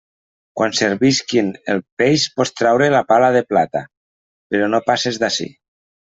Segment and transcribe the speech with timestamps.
[0.59, 3.85] Quan servisquen el peix pots traure la pala de plata,
[4.57, 5.49] però no passes d'ací.